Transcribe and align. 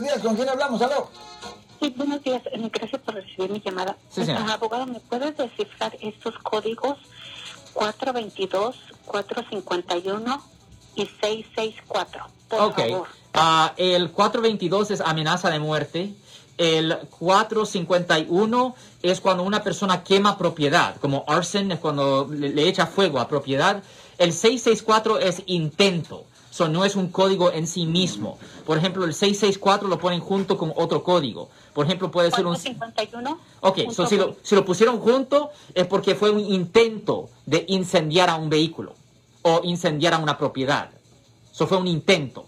Buenos 0.00 0.14
días, 0.16 0.26
¿con 0.26 0.36
quién 0.36 0.48
hablamos? 0.48 0.80
¿Aló? 0.80 1.10
Sí, 1.78 1.92
buenos 1.94 2.22
días. 2.22 2.40
Eh, 2.52 2.70
Gracias 2.72 3.02
por 3.02 3.14
recibir 3.14 3.50
mi 3.50 3.60
llamada. 3.60 3.98
Sí, 4.08 4.24
señora. 4.24 4.46
Ah, 4.48 4.54
Abogado, 4.54 4.86
¿me 4.86 4.98
puedes 4.98 5.36
descifrar 5.36 5.94
estos 6.00 6.34
códigos 6.38 6.96
422, 7.74 8.76
451 9.04 10.42
y 10.96 11.04
664? 11.04 12.22
Por 12.48 12.60
Ok. 12.62 12.76
favor. 12.76 13.08
Ah, 13.34 13.74
el 13.76 14.10
422 14.10 14.90
es 14.90 15.00
amenaza 15.02 15.50
de 15.50 15.58
muerte. 15.58 16.14
El 16.56 16.96
451 17.18 18.74
es 19.02 19.20
cuando 19.20 19.42
una 19.42 19.62
persona 19.62 20.02
quema 20.02 20.38
propiedad, 20.38 20.96
como 20.96 21.24
arson 21.26 21.72
es 21.72 21.78
cuando 21.78 22.26
le, 22.30 22.48
le 22.48 22.66
echa 22.68 22.86
fuego 22.86 23.20
a 23.20 23.28
propiedad. 23.28 23.82
El 24.16 24.32
664 24.32 25.18
es 25.18 25.42
intento, 25.44 26.24
so 26.50 26.68
no 26.68 26.84
es 26.84 26.96
un 26.96 27.08
código 27.08 27.52
en 27.52 27.66
sí 27.66 27.86
mismo. 27.86 28.38
Por 28.66 28.76
ejemplo, 28.76 29.04
el 29.04 29.14
664 29.14 29.88
lo 29.88 29.98
ponen 29.98 30.20
junto 30.20 30.58
con 30.58 30.72
otro 30.76 31.02
código. 31.02 31.48
Por 31.72 31.86
ejemplo, 31.86 32.10
puede 32.10 32.30
ser 32.30 32.46
un... 32.46 32.54
451. 32.54 33.38
Ok, 33.60 33.90
so 33.92 34.06
si, 34.06 34.16
lo, 34.16 34.36
si 34.42 34.54
lo 34.54 34.64
pusieron 34.64 34.98
junto 34.98 35.50
es 35.74 35.86
porque 35.86 36.14
fue 36.14 36.30
un 36.30 36.40
intento 36.40 37.30
de 37.46 37.64
incendiar 37.68 38.28
a 38.28 38.36
un 38.36 38.50
vehículo 38.50 38.94
o 39.42 39.60
incendiar 39.64 40.14
a 40.14 40.18
una 40.18 40.36
propiedad. 40.36 40.90
So 41.52 41.66
fue 41.66 41.78
un 41.78 41.86
intento. 41.86 42.46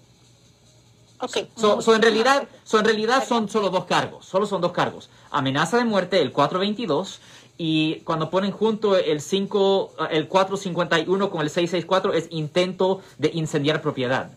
Ok. 1.20 1.38
So, 1.56 1.80
so 1.80 1.94
en 1.94 2.02
realidad, 2.02 2.48
so 2.64 2.80
en 2.80 2.84
realidad 2.84 3.24
son 3.26 3.48
solo 3.48 3.70
dos 3.70 3.84
cargos, 3.84 4.26
solo 4.26 4.44
son 4.44 4.60
dos 4.60 4.72
cargos. 4.72 5.08
Amenaza 5.30 5.76
de 5.78 5.84
muerte, 5.84 6.20
el 6.20 6.32
422, 6.32 7.20
y 7.58 8.00
cuando 8.00 8.30
ponen 8.30 8.50
junto 8.50 8.96
el 8.96 9.20
5, 9.20 9.94
eh, 10.00 10.04
el 10.12 10.28
451 10.28 11.30
con 11.30 11.42
el 11.42 11.50
664 11.50 12.14
es 12.14 12.26
intento 12.30 13.00
de 13.18 13.30
incendiar 13.34 13.82
propiedad. 13.82 14.30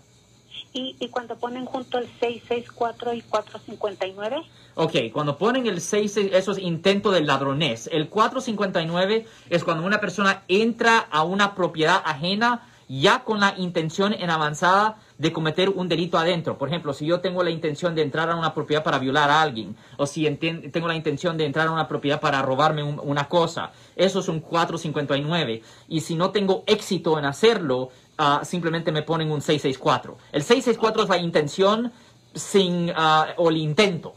Y, 0.73 0.95
y 0.99 1.07
cuando 1.07 1.37
ponen 1.37 1.65
junto 1.65 1.97
el 1.97 2.07
664 2.19 3.13
y 3.13 3.21
459, 3.21 4.43
Ok, 4.77 4.93
cuando 5.13 5.37
ponen 5.37 5.67
el 5.67 5.79
6, 5.79 6.17
eso 6.17 6.51
es 6.51 6.57
intento 6.57 7.11
de 7.11 7.21
ladronés. 7.21 7.87
El 7.93 8.09
459 8.09 9.25
es 9.49 9.63
cuando 9.63 9.85
una 9.85 10.01
persona 10.01 10.43
entra 10.49 10.97
a 10.99 11.23
una 11.23 11.55
propiedad 11.55 12.01
ajena 12.03 12.67
ya 12.87 13.23
con 13.23 13.39
la 13.39 13.55
intención 13.57 14.13
en 14.13 14.29
avanzada 14.29 14.97
de 15.17 15.31
cometer 15.33 15.69
un 15.69 15.87
delito 15.87 16.17
adentro. 16.17 16.57
Por 16.57 16.67
ejemplo, 16.69 16.93
si 16.93 17.05
yo 17.05 17.19
tengo 17.21 17.41
la 17.43 17.49
intención 17.49 17.95
de 17.95 18.01
entrar 18.01 18.29
a 18.29 18.35
una 18.35 18.53
propiedad 18.53 18.83
para 18.83 18.99
violar 18.99 19.29
a 19.29 19.41
alguien, 19.41 19.75
o 19.97 20.05
si 20.05 20.29
tengo 20.35 20.87
la 20.87 20.95
intención 20.95 21.37
de 21.37 21.45
entrar 21.45 21.67
a 21.67 21.71
una 21.71 21.87
propiedad 21.87 22.19
para 22.19 22.41
robarme 22.41 22.83
un- 22.83 22.99
una 23.03 23.27
cosa, 23.27 23.71
eso 23.95 24.19
es 24.19 24.27
un 24.27 24.39
459. 24.41 25.61
Y 25.87 26.01
si 26.01 26.15
no 26.15 26.31
tengo 26.31 26.63
éxito 26.67 27.17
en 27.17 27.25
hacerlo, 27.25 27.89
ah, 28.17 28.41
simplemente 28.43 28.91
me 28.91 29.01
ponen 29.03 29.31
un 29.31 29.41
664. 29.41 30.17
El 30.31 30.43
664 30.43 31.03
es 31.03 31.09
la 31.09 31.17
intención 31.17 31.91
sin, 32.33 32.91
ah, 32.95 33.27
o 33.37 33.49
el 33.49 33.57
intento. 33.57 34.13